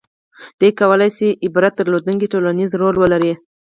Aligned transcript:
•دې 0.59 0.69
کولای 0.79 1.09
شي 1.17 1.29
عبرت 1.45 1.73
درلودونکی 1.75 2.27
ټولنیز 2.33 2.69
رول 2.81 2.95
ولري. 2.99 3.33